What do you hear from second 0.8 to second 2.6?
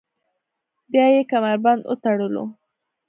بیا یې کمربند وتړلو.